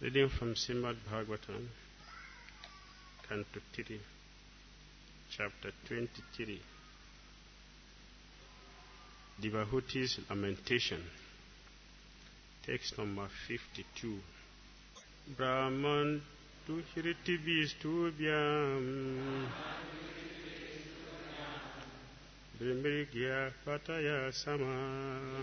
[0.00, 1.66] Reading from Srimad Bhagavatam,
[3.28, 4.00] Canto 3,
[5.28, 6.60] Chapter 23.
[9.42, 11.02] Devahuti's Lamentation.
[12.64, 14.20] Text number 52.
[15.36, 16.22] Brahman
[16.64, 19.50] tu hirtibis tu byam.
[22.60, 25.42] Brimbrigya pataya sama.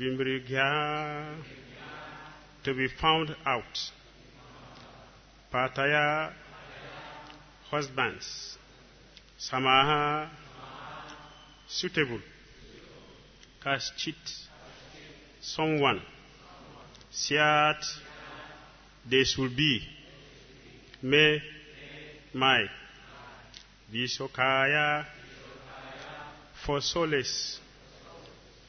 [0.00, 0.16] To
[2.74, 3.92] be found out.
[5.52, 6.32] Pataya,
[7.70, 8.56] husbands.
[9.38, 10.30] Samaha,
[11.68, 12.20] suitable.
[13.62, 14.46] Kaschit,
[15.42, 16.00] someone.
[17.12, 17.84] Siat,
[19.06, 19.82] they should be.
[21.02, 21.42] Me,
[22.32, 22.64] my.
[23.92, 25.04] Visokaya,
[26.64, 27.60] for solace.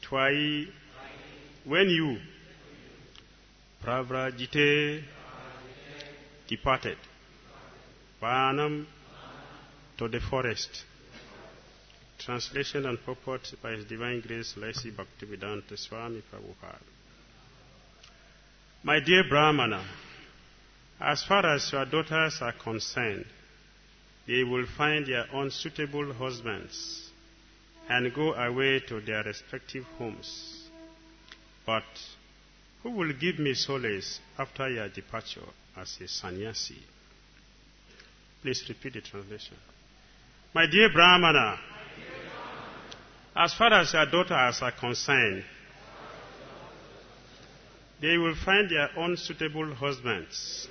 [0.01, 0.80] Twai,
[1.65, 2.17] when you.
[3.83, 5.03] Pravrajite,
[6.47, 6.97] departed.
[8.21, 8.85] Vanam,
[9.97, 10.83] to the forest.
[12.19, 14.73] Translation and purport by His Divine Grace, A.
[14.73, 14.91] C.
[14.91, 16.77] Bhaktivedanta Swami Prabhupada.
[18.83, 19.83] My dear Brahmana,
[20.99, 23.25] as far as your daughters are concerned,
[24.27, 27.09] they will find their own suitable husbands
[27.89, 30.60] and go away to their respective homes.
[31.65, 31.83] But
[32.83, 35.41] who will give me solace after your departure
[35.77, 36.79] as a sannyasi?
[38.41, 39.57] Please repeat the translation.
[40.53, 41.59] My dear Brahmana,
[43.35, 45.43] as far as your daughters are concerned,
[48.01, 50.67] they will find their own suitable husbands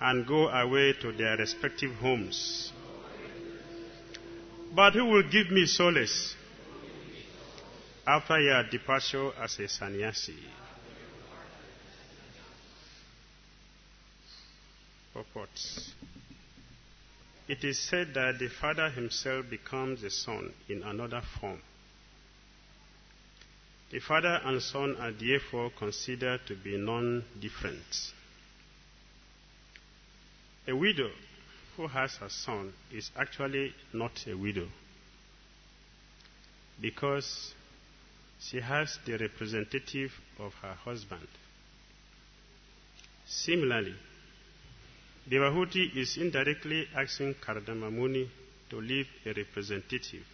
[0.00, 2.72] and go away to their respective homes.
[4.74, 6.36] But who will give me solace
[8.08, 10.34] after your departure as a sannyasi?
[15.12, 15.92] Purports.
[17.46, 21.60] It is said that the Father himself becomes the Son in another form.
[23.90, 28.12] The Father and Son are therefore considered to be non different.
[30.66, 31.10] A widow
[31.76, 34.68] who has a son is actually not a widow
[36.80, 37.54] because
[38.40, 41.26] she has the representative of her husband.
[43.26, 43.94] Similarly,
[45.28, 48.30] Devahuti is indirectly asking Kardama Muni
[48.70, 50.24] to leave a representative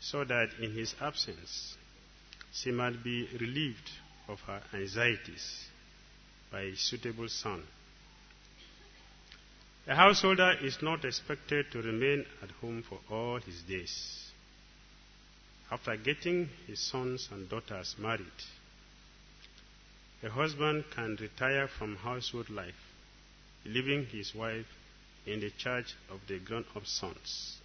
[0.00, 1.76] so that in his absence
[2.52, 3.90] she might be relieved
[4.28, 5.64] of her anxieties
[6.50, 7.62] by a suitable son.
[9.86, 14.25] A householder is not expected to remain at home for all his days.
[15.70, 18.26] After getting his sons and daughters married,
[20.22, 22.74] a husband can retire from household life
[23.64, 24.66] leaving his wife
[25.26, 27.58] in the charge of the grown up sons.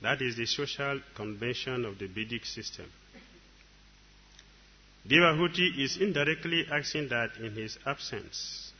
[0.00, 2.90] That is the social convention of the Vedic system.
[5.06, 8.72] Devahuti is indirectly asking that in his absence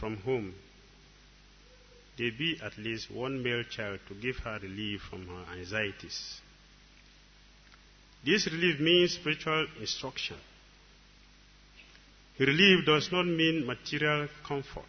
[0.00, 0.54] from home,
[2.16, 6.40] there be at least one male child to give her relief from her anxieties.
[8.24, 10.36] This relief means spiritual instruction.
[12.38, 14.84] Relief does not mean material comfort.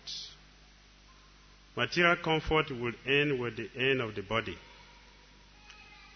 [1.75, 4.57] Material comfort will end with the end of the body.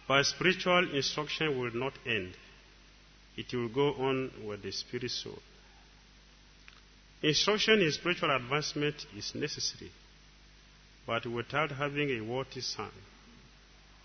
[0.08, 2.34] But spiritual instruction will not end.
[3.36, 5.40] It will go on with the spirit soul.
[7.22, 9.92] Instruction in spiritual advancement is necessary.
[11.08, 12.92] But without having a worthy son,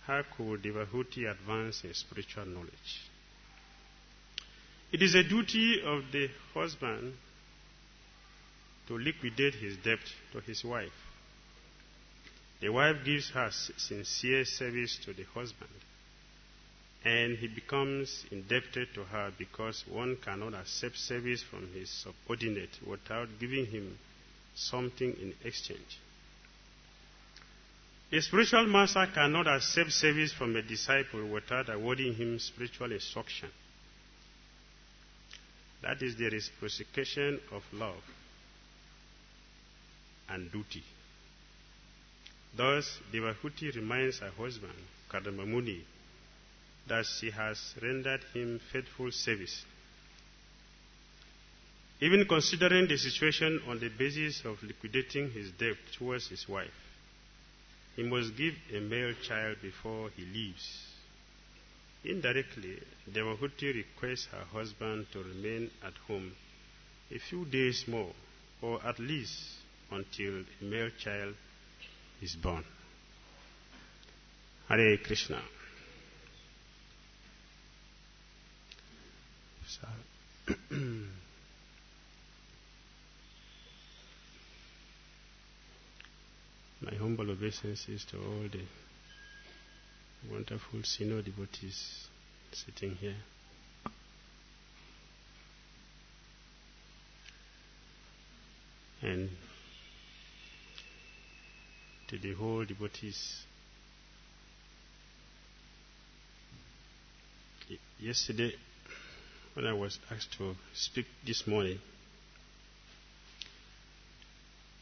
[0.09, 3.03] how could Devahuti advance in spiritual knowledge?
[4.91, 7.13] It is a duty of the husband
[8.87, 9.99] to liquidate his debt
[10.33, 10.99] to his wife.
[12.63, 15.71] The wife gives her sincere service to the husband,
[17.05, 23.29] and he becomes indebted to her because one cannot accept service from his subordinate without
[23.39, 23.99] giving him
[24.55, 25.99] something in exchange.
[28.11, 33.51] A spiritual master cannot accept service from a disciple without awarding him spiritual instruction.
[35.83, 38.03] That is the reciprocation of love
[40.31, 40.83] and duty.
[42.57, 44.73] Thus, Devahuti reminds her husband,
[45.11, 45.85] Kardama Muni,
[46.89, 49.65] that she has rendered him faithful service.
[52.01, 56.71] Even considering the situation on the basis of liquidating his debt towards his wife,
[57.99, 60.87] he must give a male child before he leaves.
[62.05, 62.79] Indirectly,
[63.13, 66.31] Devahuti requests her husband to remain at home
[67.11, 68.13] a few days more,
[68.63, 69.35] or at least
[69.91, 71.35] until a male child
[72.23, 72.63] is born.
[74.69, 75.43] Hare Krishna.
[86.81, 88.63] My humble obeisances to all the
[90.31, 92.07] wonderful senior devotees
[92.53, 93.17] sitting here.
[99.03, 99.31] And
[102.09, 103.43] to the whole devotees.
[108.01, 108.53] Yesterday,
[109.55, 111.79] when I was asked to speak this morning,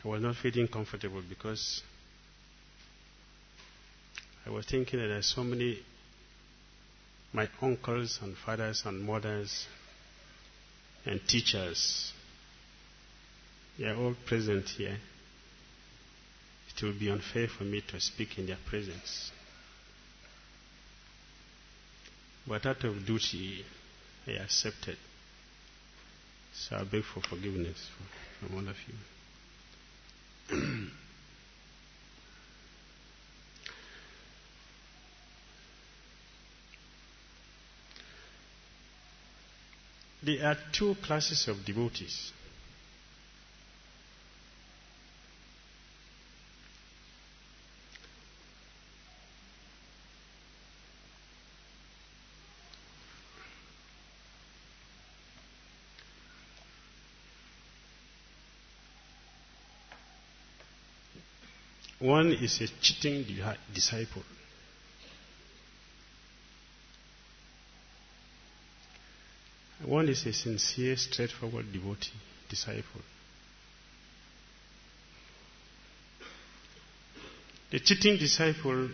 [0.06, 1.82] I was not feeling comfortable because
[4.46, 5.80] I was thinking that there's so many
[7.32, 9.66] my uncles and fathers and mothers
[11.04, 12.12] and teachers.
[13.80, 14.96] They are all present here.
[16.68, 19.32] It will be unfair for me to speak in their presence.
[22.46, 23.64] But out of duty,
[24.28, 24.98] I accepted.
[26.54, 27.90] So I beg for forgiveness
[28.38, 28.94] from all of you.
[40.22, 42.32] There are two classes of devotees.
[62.06, 63.26] One is a cheating
[63.74, 64.22] disciple.
[69.84, 72.12] One is a sincere, straightforward devotee,
[72.48, 73.00] disciple.
[77.72, 78.88] The cheating disciple,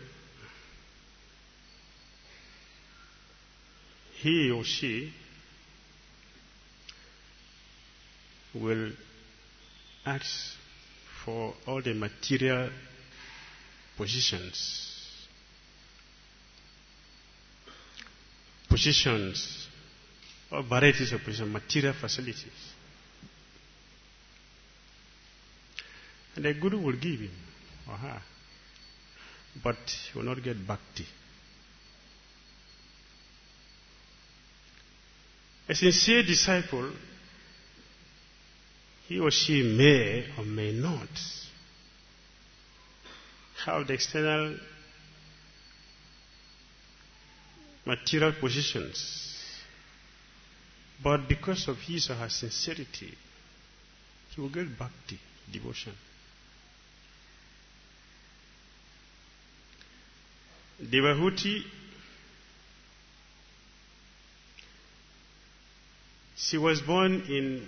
[4.23, 5.13] he or she
[8.55, 8.93] will
[10.07, 10.57] ask
[11.23, 12.71] for all the material
[13.97, 14.89] positions.
[18.69, 19.69] Positions
[20.51, 22.47] or varieties of positions, material facilities.
[26.37, 27.31] And the Guru will give him
[27.89, 28.23] or her,
[29.63, 29.77] but
[30.13, 31.07] he will not get bhakti.
[35.69, 36.91] A sincere disciple,
[39.07, 41.09] he or she may or may not
[43.65, 44.57] have the external
[47.87, 49.29] material positions.
[51.03, 53.15] But because of his or her sincerity,
[54.31, 55.19] he will get bhakti,
[55.53, 55.93] devotion.
[60.83, 61.63] Devahuti,
[66.37, 67.67] she was born in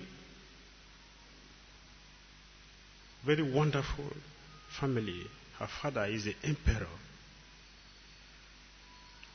[3.24, 4.10] very wonderful
[4.78, 5.22] family
[5.58, 6.86] her father is the emperor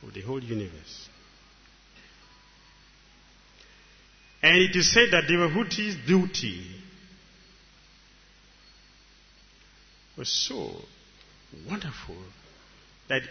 [0.02, 1.08] of the whole universe.
[4.42, 6.64] And it is said that Devahuti's beauty
[10.16, 10.70] was so
[11.68, 12.16] wonderful
[13.08, 13.22] that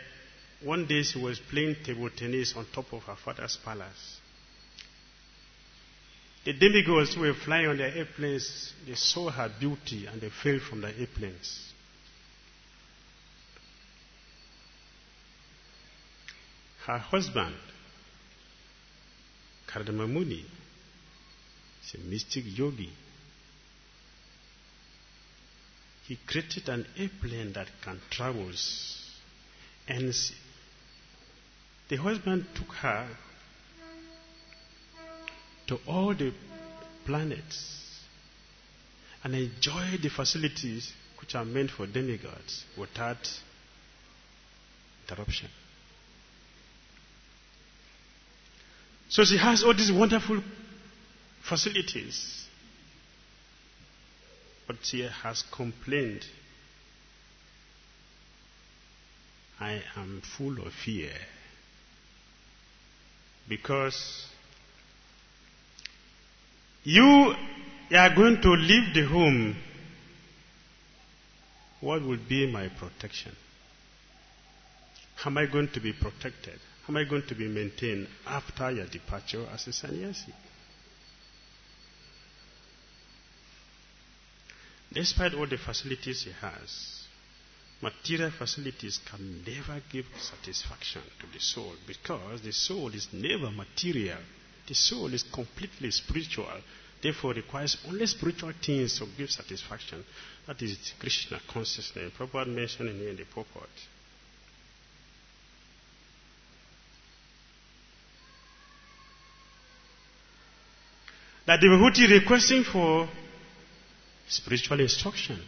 [0.63, 4.19] one day she was playing table tennis on top of her father's palace.
[6.45, 10.59] The demigods who were flying on their airplanes, they saw her beauty and they fell
[10.59, 11.68] from the airplanes.
[16.89, 17.53] Her husband,
[19.67, 20.43] Kardamamuni,
[21.83, 22.89] is a mystic yogi.
[26.07, 28.49] He created an airplane that can travel.
[29.87, 30.15] And
[31.89, 33.07] the husband took her
[35.67, 36.33] to all the
[37.05, 37.99] planets
[39.23, 43.29] and enjoyed the facilities which are meant for demigods without
[45.07, 45.49] interruption.
[49.09, 50.41] So she has all these wonderful
[51.47, 52.45] facilities.
[54.67, 56.25] But she has complained
[59.59, 61.11] I am full of fear
[63.49, 64.25] because
[66.83, 67.33] you
[67.91, 69.57] are going to leave the home.
[71.81, 73.35] What will be my protection?
[75.25, 76.59] Am I going to be protected?
[76.89, 80.33] Am I going to be maintained after your departure as a sannyasi?
[84.91, 87.03] Despite all the facilities he has,
[87.83, 94.17] material facilities can never give satisfaction to the soul because the soul is never material.
[94.67, 96.59] The soul is completely spiritual,
[97.03, 100.03] therefore requires only spiritual things to give satisfaction.
[100.47, 102.11] That is Krishna consciousness.
[102.17, 103.69] Prabhupada mentioned in the purport.
[111.49, 113.09] That the devotee requesting for
[114.27, 115.39] spiritual instruction.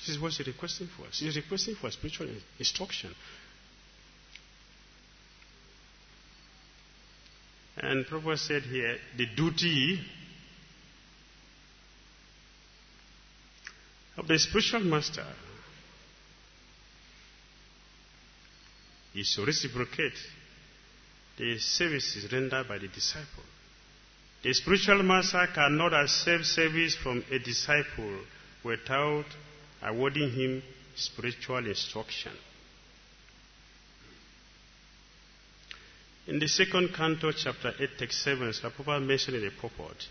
[0.00, 1.04] This is what she's requesting for.
[1.12, 2.26] She's requesting for spiritual
[2.58, 3.14] instruction.
[7.76, 10.00] And Prabhupada said here, the duty
[14.16, 15.26] of the spiritual master
[19.14, 20.18] is to reciprocate
[21.38, 23.44] the services rendered by the disciple.
[24.42, 28.20] The spiritual master cannot accept service from a disciple
[28.64, 29.26] without
[29.82, 30.62] awarding him
[30.94, 32.32] spiritual instruction.
[36.26, 40.06] In the second canto, chapter 8, text 7, Prabhupada mentioned in the purport,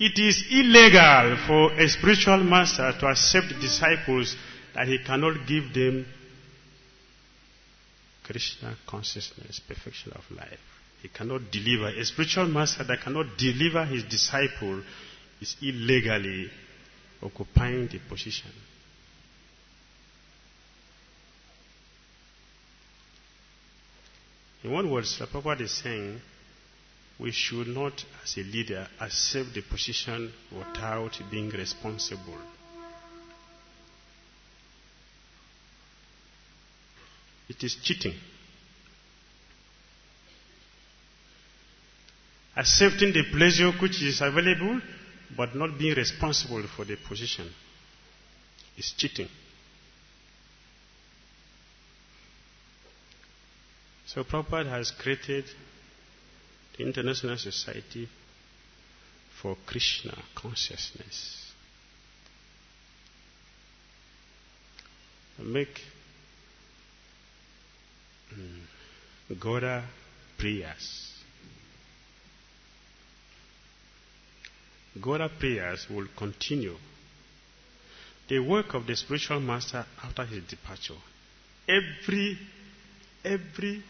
[0.00, 4.34] it is illegal for a spiritual master to accept disciples
[4.74, 6.06] that he cannot give them
[8.24, 10.60] Krishna consciousness, perfection of life.
[11.02, 11.88] He cannot deliver.
[11.88, 14.82] A spiritual master that cannot deliver his disciple
[15.40, 16.50] is illegally
[17.22, 18.50] occupying the position.
[24.64, 26.20] In one word, Prabhupada is saying,
[27.18, 32.38] we should not, as a leader, accept the position without being responsible.
[37.48, 38.14] It is cheating.
[42.58, 44.80] Accepting the pleasure which is available,
[45.36, 47.48] but not being responsible for the position
[48.76, 49.28] is cheating.
[54.06, 55.44] So Prabhupada has created
[56.76, 58.08] the International Society
[59.40, 61.52] for Krishna Consciousness.
[65.40, 65.80] Make
[68.32, 68.62] um,
[69.38, 69.84] Gora
[70.36, 71.17] prayers
[75.00, 76.76] Gora prayers will continue.
[78.28, 80.94] The work of the spiritual master after his departure.
[81.68, 82.38] Every,
[83.24, 83.82] every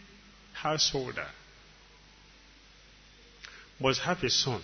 [0.52, 1.26] householder
[3.80, 4.60] must have a son.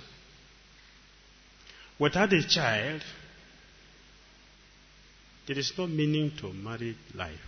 [1.98, 3.02] Without a child,
[5.46, 7.38] there is no meaning to married life.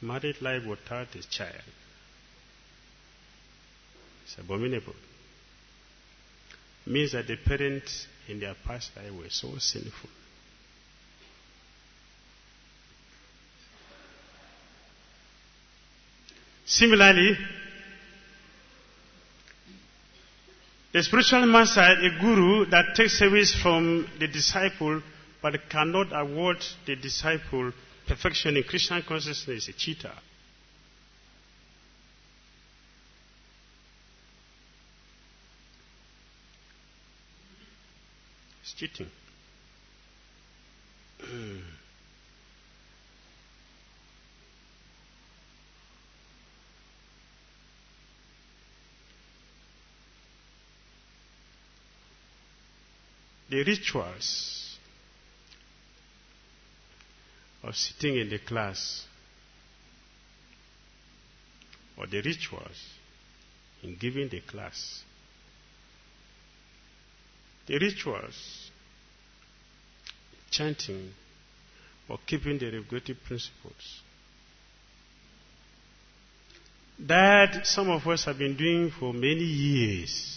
[0.00, 1.62] Married life without a child
[4.26, 4.94] it's abominable.
[6.86, 10.10] Means that the parents in their past life were so sinful.
[16.64, 17.36] Similarly,
[20.92, 25.02] the spiritual master, a guru that takes service from the disciple
[25.40, 26.56] but cannot award
[26.86, 27.72] the disciple
[28.08, 30.12] perfection in Krishna consciousness is a cheater.
[38.76, 39.10] Cheating.
[53.48, 54.76] the rituals
[57.62, 59.06] of sitting in the class
[61.96, 62.90] or the rituals
[63.82, 65.02] in giving the class
[67.66, 68.65] the rituals,
[70.56, 71.10] chanting,
[72.08, 74.02] or keeping the regulative principles
[76.98, 80.32] that some of us have been doing for many years.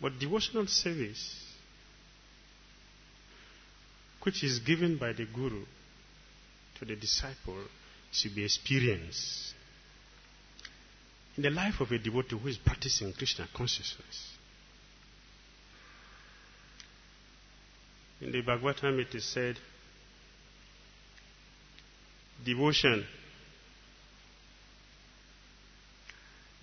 [0.00, 1.40] But devotional service,
[4.22, 5.64] which is given by the Guru,
[6.78, 7.62] to the disciple
[8.10, 9.54] should be experienced
[11.36, 14.33] in the life of a devotee who is practicing Krishna consciousness.
[18.24, 19.58] In the Bhagavatam, it is said,
[22.42, 23.04] devotion,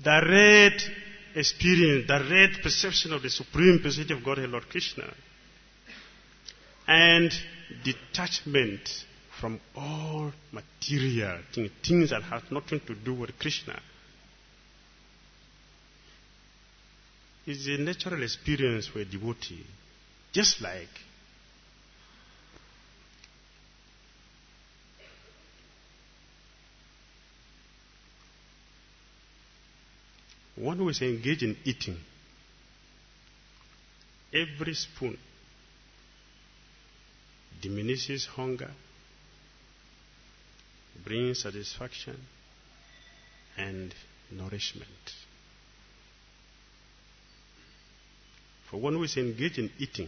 [0.01, 0.89] direct
[1.35, 5.13] experience, direct perception of the supreme personality of Godhead, Lord Krishna,
[6.87, 7.31] and
[7.83, 8.89] detachment
[9.39, 13.79] from all material things, things that have nothing to do with Krishna.
[17.45, 19.65] Is a natural experience for a devotee,
[20.31, 20.89] just like
[30.71, 31.97] one who is engaged in eating.
[34.33, 35.17] Every spoon
[37.61, 38.71] diminishes hunger,
[41.03, 42.15] brings satisfaction
[43.57, 43.93] and
[44.31, 44.87] nourishment.
[48.69, 50.07] For one who is engaged in eating,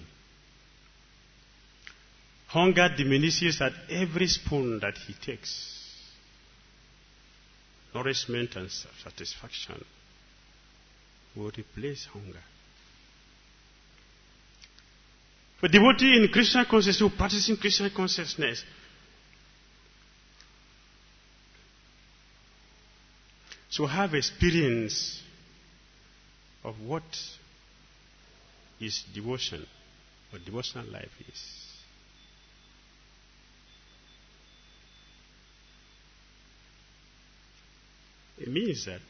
[2.47, 5.51] hunger diminishes at every spoon that he takes.
[7.93, 9.83] Nourishment and satisfaction
[11.35, 12.39] will replace hunger.
[15.59, 18.63] For devotee in Krishna consciousness who practicing Krishna consciousness,
[23.69, 25.21] so have experience
[26.63, 27.03] of what
[28.79, 29.65] is devotion,
[30.31, 31.63] what devotional life is.
[38.37, 39.01] It means that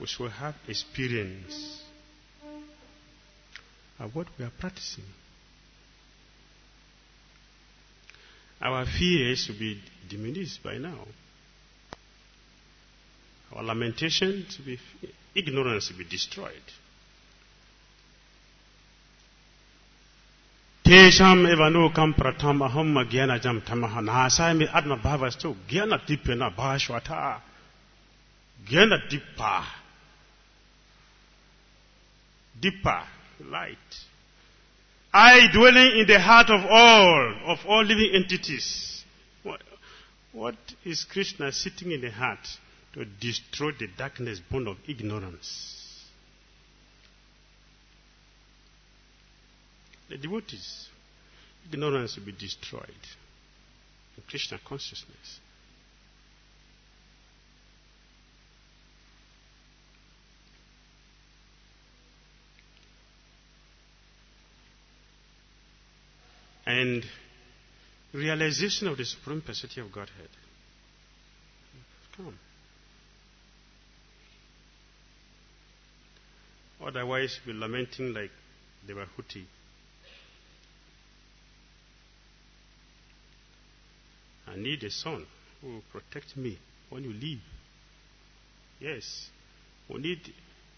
[0.00, 1.82] we have experience
[3.98, 5.04] of what we are practicing.
[8.60, 11.06] Our fears should be diminished by now.
[13.54, 14.78] Our lamentation to be
[15.34, 16.52] ignorance to be destroyed.
[20.84, 21.44] Tesham
[22.14, 24.00] pratam aham jam tamaha
[26.56, 27.40] bhashwata
[32.60, 33.02] deeper
[33.44, 33.76] light.
[35.12, 39.04] I dwelling in the heart of all, of all living entities.
[39.42, 39.62] What,
[40.32, 42.46] what is Krishna sitting in the heart
[42.94, 46.04] to destroy the darkness born of ignorance?
[50.08, 50.88] The devotees,
[51.70, 52.84] ignorance will be destroyed
[54.16, 55.40] in Krishna consciousness.
[66.66, 67.04] And
[68.12, 70.28] realization of the supreme personality of Godhead.
[72.16, 72.38] Come.
[76.84, 78.30] Otherwise, we're lamenting like
[78.86, 79.06] they were.
[84.48, 85.26] I need a son
[85.60, 86.58] who will protect me
[86.90, 87.40] when you leave.
[88.80, 89.28] Yes,
[89.88, 90.20] we need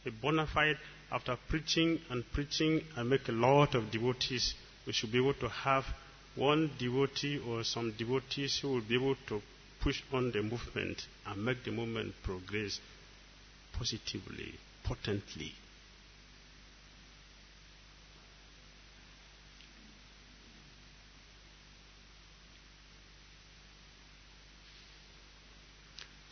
[0.07, 0.79] a bona fide,
[1.11, 4.55] after preaching and preaching and make a lot of devotees
[4.89, 5.85] we should be able to have
[6.35, 9.43] one devotee or some devotees who will be able to
[9.83, 12.81] push on the movement and make the movement progress
[13.75, 15.53] positively, potently.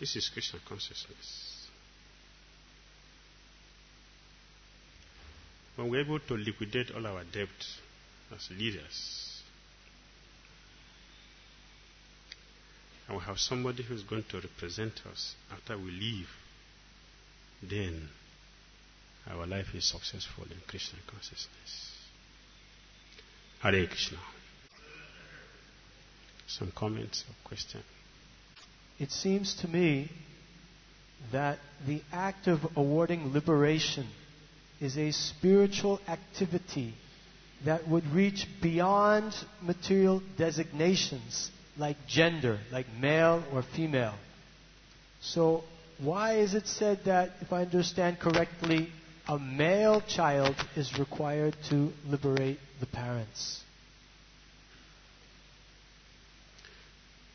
[0.00, 1.68] This is Krishna consciousness.
[5.76, 7.80] When we're able to liquidate all our debts,
[8.34, 9.42] as leaders.
[13.08, 16.28] And we have somebody who's going to represent us after we leave.
[17.62, 18.08] Then
[19.30, 21.92] our life is successful in Krishna consciousness.
[23.60, 24.18] Hare Krishna.
[26.48, 27.84] Some comments or questions?
[28.98, 30.10] It seems to me
[31.32, 34.06] that the act of awarding liberation
[34.80, 36.94] is a spiritual activity
[37.64, 44.14] that would reach beyond material designations like gender, like male or female.
[45.20, 45.64] So,
[45.98, 48.90] why is it said that, if I understand correctly,
[49.28, 53.62] a male child is required to liberate the parents?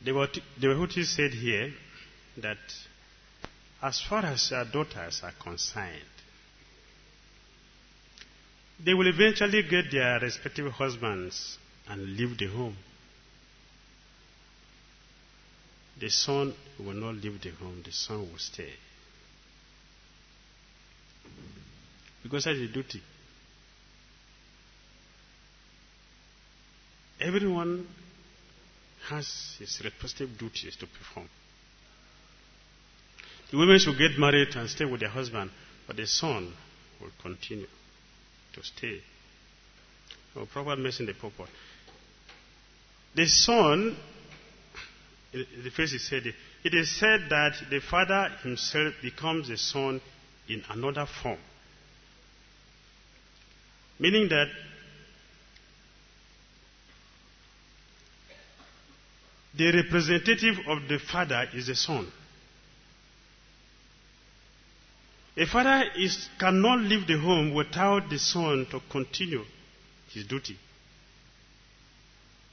[0.03, 0.11] The
[0.59, 1.71] Devahuti said here
[2.37, 2.57] that
[3.81, 6.01] as far as our daughters are concerned,
[8.83, 12.77] they will eventually get their respective husbands and leave the home.
[16.01, 18.73] the son will not leave the home, the son will stay.
[22.23, 23.01] Because that's a duty.
[27.19, 27.87] Everyone
[29.09, 31.29] has his respective duties to perform.
[33.51, 35.51] The women should get married and stay with their husband,
[35.85, 36.51] but the son
[36.99, 37.67] will continue
[38.53, 39.01] to stay.
[40.35, 41.49] Oh, no proper messing the purport.
[43.15, 43.97] The son,
[45.33, 46.23] the phrase is said,
[46.63, 49.99] it is said that the father himself becomes the son
[50.47, 51.39] in another form.
[53.99, 54.47] Meaning that
[59.57, 62.11] the representative of the father is the son.
[65.37, 69.43] A father is, cannot leave the home without the son to continue
[70.09, 70.57] his duty.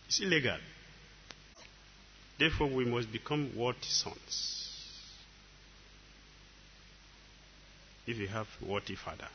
[0.07, 0.57] It's illegal.
[2.39, 4.65] Therefore, we must become worthy sons.
[8.07, 9.29] If you have worthy father.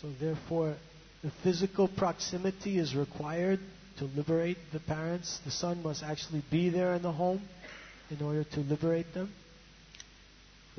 [0.00, 0.76] So therefore,
[1.22, 3.58] the physical proximity is required
[3.98, 5.38] to liberate the parents.
[5.44, 7.42] The son must actually be there in the home
[8.10, 9.32] in order to liberate them.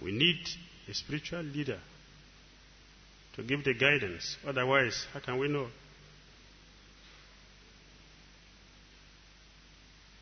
[0.01, 0.39] We need
[0.89, 1.79] a spiritual leader
[3.35, 4.37] to give the guidance.
[4.45, 5.67] Otherwise, how can we know?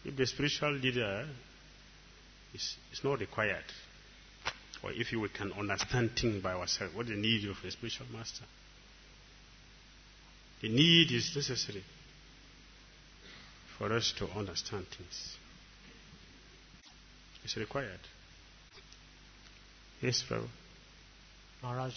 [0.06, 1.28] If the spiritual leader
[2.54, 3.64] is, is not required,
[4.84, 8.44] or if we can understand things by ourselves, what the need of a spiritual master?
[10.62, 11.84] The need is necessary
[13.78, 15.38] for us to understand things.
[17.44, 18.00] It's required.
[20.04, 20.48] Yes, Prabhu.
[21.62, 21.94] Maharaj,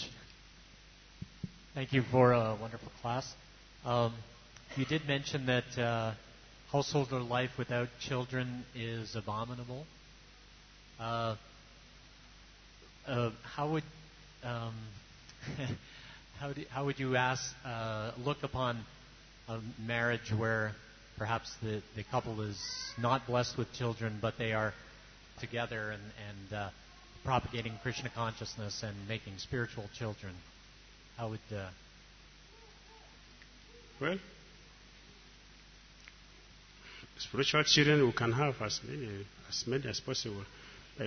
[1.75, 3.35] thank you for a wonderful class.
[3.85, 4.15] Um,
[4.77, 6.13] you did mention that uh,
[6.71, 9.85] householder life without children is abominable.
[11.01, 11.35] Uh,
[13.09, 13.83] uh, how would
[14.45, 14.77] um,
[16.39, 18.85] how, do, how would you ask uh, look upon
[19.49, 20.71] a marriage where
[21.19, 22.57] perhaps the, the couple is
[23.03, 24.73] not blessed with children, but they are
[25.41, 26.69] together and, and uh,
[27.27, 30.33] propagating Krishna consciousness and making spiritual children?
[31.17, 31.41] How would.
[31.53, 31.69] Uh...
[34.01, 34.19] Well,
[37.19, 40.45] spiritual children we can have as many as, many as possible.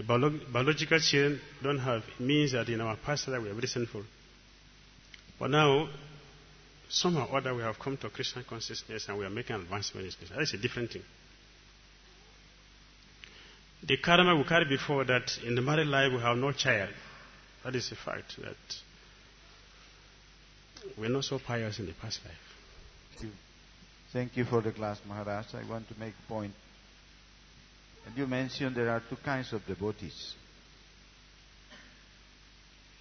[0.05, 2.03] Biological children don't have.
[2.19, 4.03] It means that in our past life we are very sinful.
[5.39, 5.87] But now,
[6.89, 10.37] somehow or other, we have come to Krishna consciousness and we are making advancement in.
[10.37, 11.03] That's a different thing.
[13.83, 16.89] The karma we carry before that in the married life we have no child.
[17.63, 18.55] That is a fact that
[20.97, 22.33] we're not so pious in the past life.
[23.11, 23.31] Thank you.
[24.11, 25.53] Thank you for the class, Maharaj.
[25.53, 26.53] I want to make a point.
[28.05, 30.33] And you mentioned there are two kinds of devotees.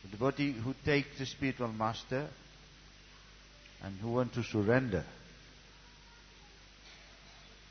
[0.02, 2.28] The devotee who takes the spiritual master
[3.82, 5.04] and who want to surrender.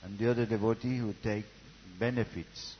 [0.04, 1.46] And the other devotee who take
[2.00, 2.76] benefits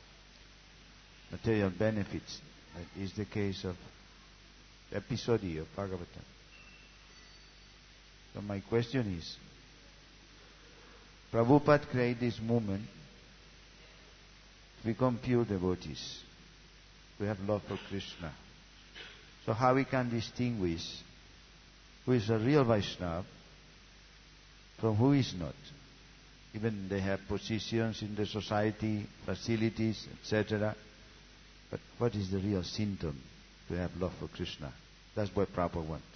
[1.30, 2.40] material benefits.
[2.74, 3.76] That is the case of
[4.92, 6.24] Episodi of Bhagavatam.
[8.34, 9.36] So my question is,
[11.32, 12.84] Prabhupada created this movement
[14.80, 16.20] to become pure devotees.
[17.20, 18.32] We have love for Krishna.
[19.44, 20.82] So how we can distinguish
[22.06, 23.24] who is a real Vaishnava
[24.80, 25.54] from who is not?
[26.54, 30.74] Even they have positions in the society, facilities, etc.
[31.70, 33.20] But what is the real symptom
[33.68, 34.72] to have love for Krishna?
[35.14, 36.06] That's what Prabhupada wants.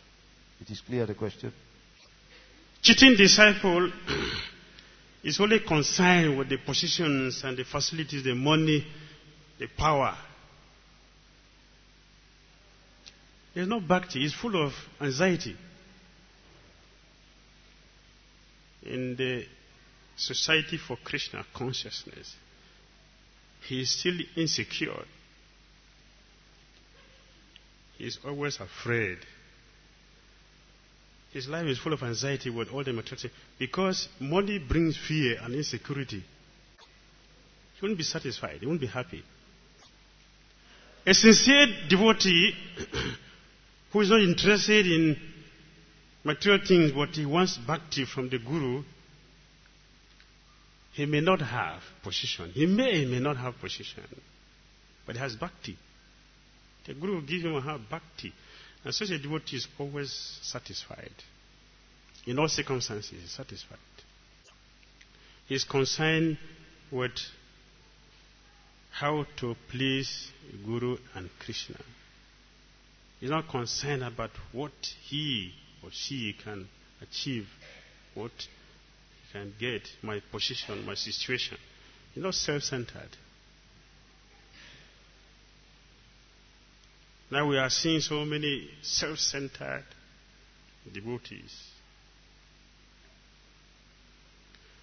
[0.60, 1.52] It is clear the question?
[2.82, 3.90] Cheating disciple
[5.24, 8.86] is only concerned with the positions and the facilities, the money,
[9.58, 10.16] the power.
[13.54, 14.20] There's no bhakti.
[14.20, 15.56] He's full of anxiety.
[18.84, 19.44] In the
[20.16, 22.34] Society for Krishna Consciousness,
[23.66, 25.04] he is still insecure
[28.02, 29.18] He's always afraid.
[31.32, 35.54] His life is full of anxiety with all the material because money brings fear and
[35.54, 36.24] insecurity.
[37.78, 38.56] He won't be satisfied.
[38.58, 39.22] He won't be happy.
[41.06, 42.50] A sincere devotee
[43.92, 45.16] who is not interested in
[46.24, 48.82] material things, but he wants bhakti from the guru,
[50.94, 52.50] he may not have position.
[52.50, 54.02] He may, he may not have position,
[55.06, 55.78] but he has bhakti.
[56.87, 58.33] The Guru will give him a bhakti.
[58.85, 61.12] And such a devotee is always satisfied.
[62.27, 63.79] In all circumstances, he is satisfied.
[65.47, 66.38] He is concerned
[66.90, 67.12] with
[68.90, 70.31] how to please
[70.64, 71.79] Guru and Krishna.
[73.21, 76.68] He's not concerned about what he or she can
[77.01, 77.47] achieve,
[78.14, 81.57] what he can get, my position, my situation.
[82.14, 82.62] He's not self
[87.33, 89.85] Now we are seeing so many self centered
[90.92, 91.71] devotees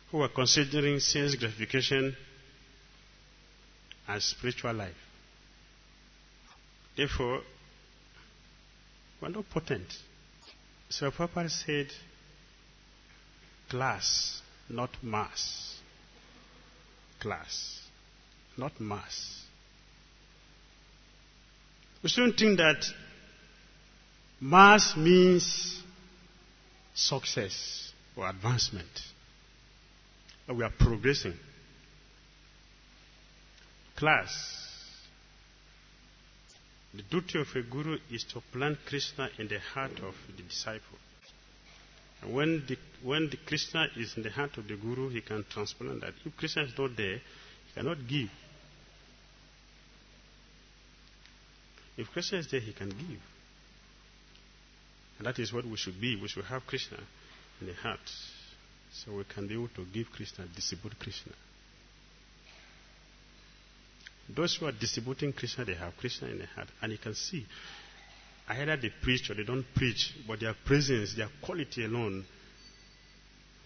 [0.10, 2.18] who are considering sense gratification
[4.08, 4.96] as spiritual life.
[6.98, 7.42] Therefore,
[9.22, 9.94] we're not potent.
[10.90, 11.92] So Prabhupada said,
[13.70, 15.78] class, not mass.
[17.20, 17.84] Class,
[18.58, 19.44] not mass.
[22.02, 22.86] We shouldn't think that
[24.40, 25.82] mass means
[26.94, 28.88] success or advancement.
[30.48, 31.34] But we are progressing.
[33.96, 34.70] Class.
[36.94, 40.98] The duty of a guru is to plant Krishna in the heart of the disciple.
[42.22, 45.46] And when the, when the Krishna is in the heart of the guru, he can
[45.50, 46.14] transplant that.
[46.26, 48.30] If Krishna is not there, he cannot give.
[52.00, 53.20] If Krishna is there, he can give.
[55.18, 56.16] And that is what we should be.
[56.16, 56.98] We should have Krishna
[57.60, 58.00] in the heart.
[58.94, 61.34] So we can be able to give Krishna, distribute Krishna.
[64.34, 66.70] Those who are distributing Krishna, they have Krishna in their heart.
[66.82, 67.46] And you can see,
[68.48, 72.24] either they preach or they don't preach, but their presence, their quality alone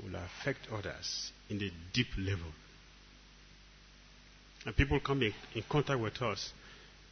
[0.01, 2.51] will affect others in a deep level.
[4.65, 6.51] And people come in, in contact with us,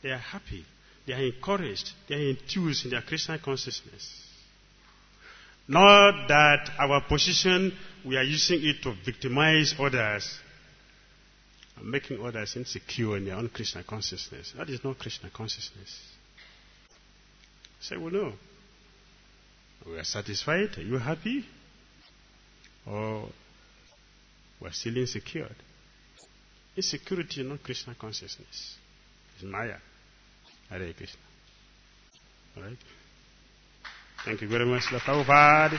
[0.01, 0.65] they are happy,
[1.05, 4.27] they are encouraged, they are enthused in their Krishna consciousness.
[5.67, 7.73] Not that our position,
[8.05, 10.39] we are using it to victimize others
[11.77, 14.53] and making others insecure in their own Krishna consciousness.
[14.57, 15.99] That is not Krishna consciousness.
[17.79, 18.33] Say, well, no.
[19.87, 20.77] We are satisfied.
[20.77, 21.45] Are you happy?
[22.85, 23.29] Or
[24.59, 25.49] we're still insecure?
[26.75, 28.75] Insecurity is not Krishna consciousness.
[29.35, 29.77] It's Maya.
[30.71, 31.19] Hare Krishna.
[32.55, 32.77] All right?
[34.25, 35.77] Thank you very much, Prabhupada.